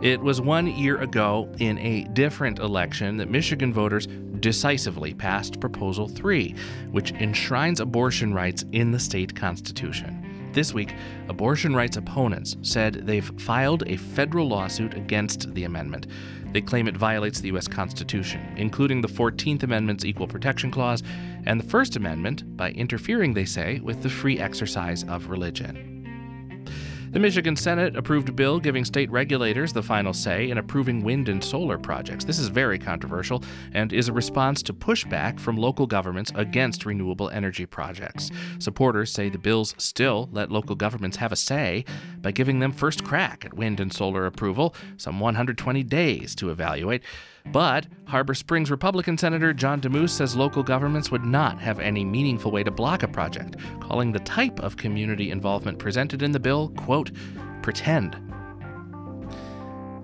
It 0.03 0.23
was 0.23 0.41
one 0.41 0.67
year 0.67 0.97
ago 0.97 1.47
in 1.59 1.77
a 1.79 2.05
different 2.05 2.59
election 2.59 3.19
that 3.19 3.29
Michigan 3.29 3.71
voters 3.71 4.07
decisively 4.41 5.13
passed 5.13 5.61
Proposal 5.61 6.09
3, 6.09 6.55
which 6.91 7.13
enshrines 7.13 7.81
abortion 7.81 8.33
rights 8.33 8.65
in 8.73 8.93
the 8.93 8.99
state 8.99 9.37
constitution. 9.37 10.51
This 10.55 10.73
week, 10.73 10.95
abortion 11.29 11.77
rights 11.77 11.99
opponents 11.99 12.57
said 12.63 13.07
they've 13.07 13.31
filed 13.43 13.83
a 13.87 13.99
federal 13.99 14.49
lawsuit 14.49 14.95
against 14.95 15.53
the 15.53 15.65
amendment. 15.65 16.07
They 16.53 16.63
claim 16.63 16.89
it 16.89 16.97
violates 16.97 17.43
the 17.43 17.49
U.S. 17.49 17.69
Constitution, 17.69 18.41
including 18.57 19.03
the 19.03 19.09
14th 19.09 19.63
Amendment's 19.65 20.07
Equal 20.07 20.27
Protection 20.27 20.71
Clause 20.71 21.03
and 21.45 21.61
the 21.61 21.69
First 21.69 21.97
Amendment 21.97 22.57
by 22.57 22.71
interfering, 22.71 23.35
they 23.35 23.45
say, 23.45 23.81
with 23.81 24.03
the 24.03 24.09
free 24.09 24.39
exercise 24.39 25.05
of 25.05 25.29
religion. 25.29 25.90
The 27.13 27.19
Michigan 27.19 27.57
Senate 27.57 27.97
approved 27.97 28.29
a 28.29 28.33
bill 28.33 28.61
giving 28.61 28.85
state 28.85 29.11
regulators 29.11 29.73
the 29.73 29.83
final 29.83 30.13
say 30.13 30.49
in 30.49 30.59
approving 30.59 31.03
wind 31.03 31.29
and 31.29 31.43
solar 31.43 31.77
projects. 31.77 32.25
This 32.25 32.39
is 32.39 32.47
very 32.47 32.79
controversial 32.79 33.43
and 33.73 33.93
is 33.93 34.09
a 34.09 34.13
response 34.13 34.63
to 34.63 34.73
pushback 34.73 35.41
from 35.41 35.57
local 35.57 35.89
governments 35.89 36.31
against 36.37 36.87
renewable 36.87 37.29
energy 37.31 37.67
projects. 37.67 38.31
Supporters 38.61 39.11
say 39.13 39.29
the 39.29 39.39
bills 39.39 39.75
still 39.77 40.29
let 40.31 40.53
local 40.53 40.77
governments 40.77 41.17
have 41.17 41.33
a 41.33 41.37
say 41.37 41.85
by 42.21 42.31
giving 42.31 42.61
them 42.61 42.71
first 42.71 43.03
crack 43.03 43.45
at 43.45 43.55
wind 43.55 43.81
and 43.81 43.93
solar 43.93 44.25
approval, 44.25 44.73
some 44.97 45.19
120 45.19 45.83
days 45.83 46.37
to 46.37 46.51
evaluate. 46.51 47.03
But 47.47 47.87
Harbor 48.07 48.35
Springs 48.35 48.71
Republican 48.71 49.19
Senator 49.19 49.53
John 49.53 49.81
Damoose 49.81 50.11
says 50.11 50.37
local 50.37 50.63
governments 50.63 51.11
would 51.11 51.25
not 51.25 51.61
have 51.61 51.81
any 51.81 52.05
meaningful 52.05 52.51
way 52.51 52.63
to 52.63 52.71
block 52.71 53.03
a 53.03 53.09
project, 53.09 53.57
calling 53.81 54.13
the 54.13 54.21
type 54.21 54.61
of 54.61 54.77
community 54.77 55.31
involvement 55.31 55.79
presented 55.79 56.23
in 56.23 56.33
the 56.33 56.41
bill, 56.41 56.69
quote, 56.71 57.11
pretend. 57.63 58.17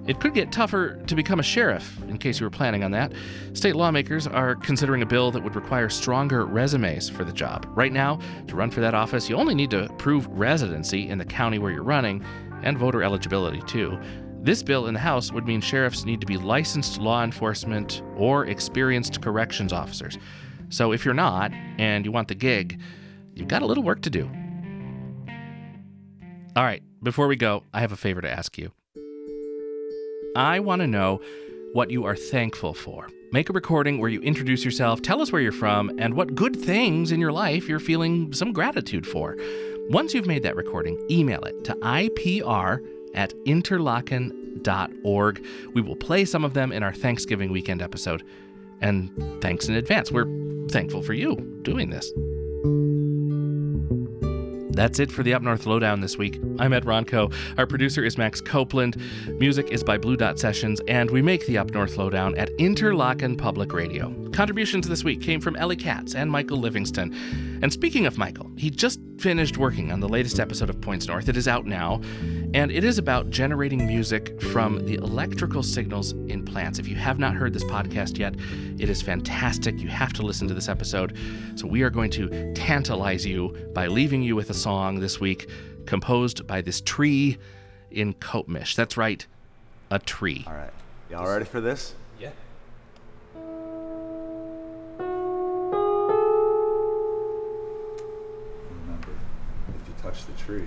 It 0.07 0.21
could 0.21 0.35
get 0.35 0.53
tougher 0.53 1.03
to 1.09 1.17
become 1.17 1.41
a 1.41 1.43
sheriff, 1.43 2.01
in 2.03 2.19
case 2.19 2.39
you 2.39 2.47
were 2.47 2.51
planning 2.51 2.85
on 2.85 2.93
that. 2.93 3.13
State 3.55 3.75
lawmakers 3.75 4.29
are 4.29 4.55
considering 4.55 5.03
a 5.03 5.07
bill 5.07 5.33
that 5.33 5.43
would 5.43 5.57
require 5.57 5.89
stronger 5.89 6.47
resumes 6.47 7.11
for 7.11 7.25
the 7.25 7.33
job. 7.33 7.67
Right 7.71 7.93
now, 7.93 8.21
to 8.47 8.55
run 8.55 8.71
for 8.71 8.81
that 8.81 8.95
office, 8.95 9.29
you 9.29 9.35
only 9.35 9.57
need 9.57 9.71
to 9.71 9.89
prove 9.99 10.29
residency 10.29 11.09
in 11.09 11.19
the 11.19 11.25
county 11.25 11.59
where 11.59 11.73
you're 11.73 11.83
running 11.83 12.25
and 12.63 12.79
voter 12.79 13.03
eligibility, 13.03 13.61
too. 13.63 13.99
This 14.47 14.63
bill 14.63 14.87
in 14.87 14.95
the 14.95 15.01
House 15.01 15.33
would 15.33 15.45
mean 15.45 15.61
sheriffs 15.61 16.05
need 16.05 16.21
to 16.21 16.27
be 16.27 16.37
licensed 16.37 17.01
law 17.01 17.25
enforcement 17.25 18.01
or 18.17 18.47
experienced 18.47 19.21
corrections 19.21 19.73
officers. 19.73 20.19
So 20.69 20.93
if 20.93 21.05
you're 21.05 21.15
not, 21.15 21.51
and 21.79 22.05
you 22.05 22.13
want 22.13 22.29
the 22.29 22.37
gig, 22.37 22.81
you've 23.35 23.49
got 23.49 23.63
a 23.63 23.67
little 23.67 23.83
work 23.83 24.03
to 24.03 24.11
do. 24.11 24.31
All 26.55 26.63
right, 26.63 26.81
before 27.03 27.27
we 27.27 27.35
go, 27.35 27.65
I 27.75 27.81
have 27.81 27.91
a 27.91 27.97
favor 27.97 28.21
to 28.21 28.31
ask 28.31 28.57
you. 28.57 28.71
I 30.37 30.61
want 30.61 30.81
to 30.81 30.87
know 30.87 31.21
what 31.73 31.91
you 31.91 32.05
are 32.05 32.15
thankful 32.15 32.73
for. 32.73 33.09
Make 33.33 33.51
a 33.51 33.53
recording 33.53 33.99
where 33.99 34.11
you 34.11 34.21
introduce 34.21 34.65
yourself, 34.65 35.03
tell 35.03 35.21
us 35.21 35.33
where 35.33 35.43
you're 35.43 35.51
from, 35.51 35.91
and 35.99 36.15
what 36.15 36.37
good 36.37 36.55
things 36.55 37.11
in 37.11 37.19
your 37.19 37.33
life 37.33 37.69
you're 37.69 37.81
feeling 37.81 38.33
some 38.33 38.53
gratitude 38.53 39.09
for. 39.09 39.37
Once 39.91 40.15
you've 40.15 40.29
made 40.29 40.45
that 40.45 40.55
recording, 40.55 41.05
email 41.11 41.43
it 41.43 41.65
to 41.65 41.75
IPR 41.75 42.79
at 43.17 43.33
interlochen.org. 43.45 45.47
We 45.75 45.81
will 45.81 45.97
play 45.97 46.25
some 46.25 46.45
of 46.45 46.55
them 46.55 46.73
in 46.73 46.83
our 46.83 46.93
Thanksgiving 46.93 47.51
weekend 47.51 47.83
episode. 47.83 48.23
And 48.81 49.11
thanks 49.41 49.69
in 49.69 49.75
advance. 49.75 50.13
We're 50.13 50.29
thankful 50.69 51.03
for 51.03 51.15
you 51.15 51.37
doing 51.63 51.91
this. 51.91 52.13
That's 54.77 54.99
it 54.99 55.11
for 55.11 55.23
the 55.23 55.33
Up 55.33 55.41
North 55.41 55.65
Lowdown 55.65 56.03
this 56.03 56.19
week. 56.19 56.39
I'm 56.59 56.75
Ed 56.75 56.85
Ronco. 56.85 57.33
Our 57.57 57.67
producer 57.67 58.05
is 58.05 58.19
Max 58.19 58.43
Copeland. 58.43 59.01
Music 59.39 59.71
is 59.71 59.83
by 59.83 59.97
Blue 59.97 60.19
Dot 60.19 60.39
Sessions, 60.39 60.83
and 60.87 61.11
we 61.11 61.23
make 61.23 61.47
the 61.47 61.57
Up 61.57 61.71
North 61.71 61.97
Lowdown 61.97 62.37
at 62.37 62.51
Interlochen 62.59 63.39
Public 63.39 63.73
Radio. 63.73 64.15
Contributions 64.33 64.87
this 64.87 65.03
week 65.03 65.23
came 65.23 65.41
from 65.41 65.57
Ellie 65.57 65.77
Katz 65.77 66.15
and 66.15 66.31
Michael 66.31 66.59
Livingston. 66.59 67.15
And 67.63 67.73
speaking 67.73 68.05
of 68.05 68.19
Michael, 68.19 68.51
he 68.59 68.69
just 68.69 69.01
finished 69.19 69.57
working 69.57 69.93
on 69.93 70.01
the 70.01 70.09
latest 70.09 70.39
episode 70.39 70.69
of 70.69 70.81
Points 70.81 71.07
North. 71.07 71.29
It 71.29 71.37
is 71.37 71.49
out 71.49 71.67
now, 71.67 72.01
and 72.55 72.71
it 72.71 72.85
is 72.85 72.99
about 72.99 73.31
generating 73.31 73.87
music 73.87 74.41
from 74.41 74.85
the 74.87 74.95
electrical 74.95 75.63
signals 75.63 76.13
in 76.13 76.45
plants. 76.45 76.79
If 76.79 76.87
you 76.89 76.97
have 76.97 77.19
not 77.19 77.35
heard 77.35 77.53
this 77.53 77.65
podcast 77.65 78.19
yet, 78.19 78.35
it 78.79 78.91
is 78.91 79.01
fantastic. 79.03 79.79
You 79.79 79.89
have 79.89 80.13
to 80.15 80.23
listen 80.23 80.49
to 80.49 80.55
this 80.55 80.69
episode. 80.69 81.17
So 81.55 81.67
we 81.67 81.83
are 81.83 81.91
going 81.91 82.11
to 82.13 82.53
tantalize 82.55 83.25
you 83.25 83.57
by 83.75 83.87
leaving 83.87 84.23
you 84.23 84.37
with 84.37 84.51
a 84.51 84.55
song 84.55 85.01
this 85.01 85.19
week 85.19 85.49
composed 85.87 86.47
by 86.47 86.61
this 86.61 86.81
tree 86.81 87.39
in 87.91 88.15
Copemish. 88.15 88.75
That's 88.75 88.97
right, 88.97 89.27
a 89.91 89.99
tree. 89.99 90.45
All 90.47 90.55
right. 90.55 90.73
Y'all 91.11 91.27
ready 91.27 91.45
for 91.45 91.61
this? 91.61 91.95
Touch 100.17 100.27
the 100.27 100.33
tree, 100.43 100.67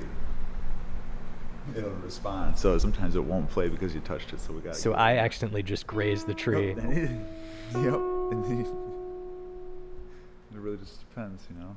it'll 1.75 1.89
respond. 1.91 2.57
So 2.57 2.77
sometimes 2.77 3.15
it 3.15 3.23
won't 3.23 3.49
play 3.49 3.69
because 3.69 3.93
you 3.93 4.01
touched 4.01 4.33
it. 4.33 4.39
So 4.39 4.53
we 4.53 4.61
got. 4.61 4.75
So 4.75 4.93
I 4.93 5.17
accidentally 5.17 5.63
just 5.63 5.87
grazed 5.87 6.27
the 6.27 6.33
tree. 6.33 6.69
yep. 6.75 6.79
It 10.51 10.57
really 10.57 10.77
just 10.77 10.99
depends, 11.09 11.43
you 11.49 11.55
know. 11.59 11.75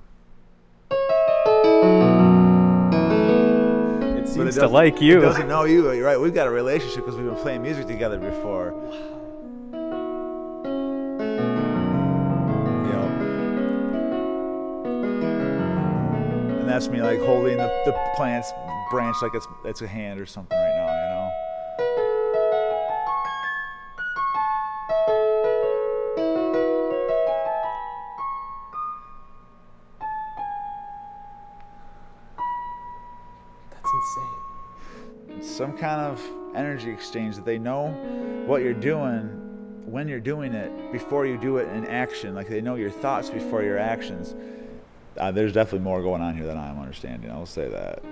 It 4.19 4.29
seems 4.29 4.57
to 4.57 4.69
like 4.69 5.01
you. 5.01 5.19
It 5.19 5.23
doesn't 5.23 5.49
know 5.49 5.65
you. 5.65 5.93
You're 5.93 6.07
right. 6.07 6.21
We've 6.21 6.35
got 6.35 6.47
a 6.47 6.51
relationship 6.51 7.05
because 7.05 7.17
we've 7.17 7.27
been 7.27 7.37
playing 7.37 7.63
music 7.63 7.87
together 7.87 8.19
before. 8.19 8.75
Yep. 8.91 9.22
That's 16.73 16.89
me 16.89 17.03
like 17.03 17.21
holding 17.21 17.59
the, 17.59 17.83
the 17.85 17.93
plant's 18.17 18.51
branch 18.91 19.15
like 19.21 19.35
it's 19.35 19.47
it's 19.63 19.83
a 19.83 19.87
hand 19.87 20.19
or 20.19 20.25
something 20.25 20.57
right 20.57 20.75
now, 20.75 20.87
you 20.87 21.11
know. 21.11 21.31
That's 33.71 33.91
insane. 33.95 35.39
It's 35.39 35.55
some 35.55 35.77
kind 35.77 36.01
of 36.01 36.23
energy 36.57 36.91
exchange 36.91 37.37
that 37.37 37.45
they 37.45 37.59
know 37.59 37.89
what 38.47 38.63
you're 38.63 38.73
doing 38.73 39.29
when 39.85 40.09
you're 40.09 40.21
doing 40.21 40.55
it 40.55 40.91
before 40.91 41.27
you 41.27 41.37
do 41.37 41.59
it 41.59 41.69
in 41.69 41.87
action. 41.87 42.35
Like 42.35 42.49
they 42.49 42.63
know 42.63 42.77
your 42.77 42.91
thoughts 42.91 43.29
before 43.29 43.63
your 43.63 43.77
actions. 43.77 44.35
Uh, 45.17 45.31
there's 45.31 45.53
definitely 45.53 45.85
more 45.85 46.03
going 46.03 46.23
on 46.23 46.37
here 46.37 46.47
than 46.47 46.59
I'm 46.59 46.81
understanding. 46.81 47.31
I'll 47.31 47.47
say 47.47 47.69
that. 47.69 48.03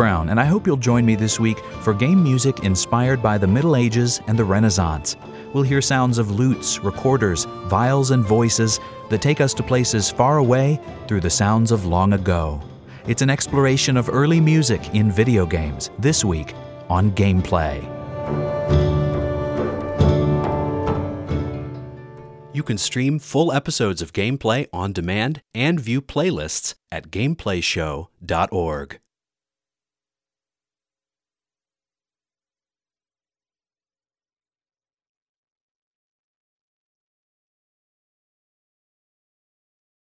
Brown, 0.00 0.30
and 0.30 0.40
I 0.40 0.46
hope 0.46 0.66
you'll 0.66 0.78
join 0.78 1.04
me 1.04 1.14
this 1.14 1.38
week 1.38 1.58
for 1.82 1.92
game 1.92 2.22
music 2.22 2.60
inspired 2.60 3.22
by 3.22 3.36
the 3.36 3.46
Middle 3.46 3.76
Ages 3.76 4.22
and 4.28 4.38
the 4.38 4.44
Renaissance. 4.46 5.14
We'll 5.52 5.62
hear 5.62 5.82
sounds 5.82 6.16
of 6.16 6.30
lutes, 6.30 6.78
recorders, 6.78 7.44
viols, 7.66 8.10
and 8.10 8.24
voices 8.24 8.80
that 9.10 9.20
take 9.20 9.42
us 9.42 9.52
to 9.52 9.62
places 9.62 10.10
far 10.10 10.38
away 10.38 10.80
through 11.06 11.20
the 11.20 11.28
sounds 11.28 11.70
of 11.70 11.84
long 11.84 12.14
ago. 12.14 12.62
It's 13.06 13.20
an 13.20 13.28
exploration 13.28 13.98
of 13.98 14.08
early 14.08 14.40
music 14.40 14.94
in 14.94 15.12
video 15.12 15.44
games 15.44 15.90
this 15.98 16.24
week 16.24 16.54
on 16.88 17.10
Gameplay. 17.10 17.84
You 22.54 22.62
can 22.62 22.78
stream 22.78 23.18
full 23.18 23.52
episodes 23.52 24.00
of 24.00 24.14
Gameplay 24.14 24.66
on 24.72 24.94
demand 24.94 25.42
and 25.54 25.78
view 25.78 26.00
playlists 26.00 26.74
at 26.90 27.10
gameplayshow.org. 27.10 29.00